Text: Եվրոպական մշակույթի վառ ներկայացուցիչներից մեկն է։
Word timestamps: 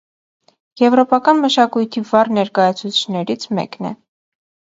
Եվրոպական 0.81 1.43
մշակույթի 1.43 2.03
վառ 2.13 2.33
ներկայացուցիչներից 2.39 3.47
մեկն 3.61 3.93
է։ 3.93 3.95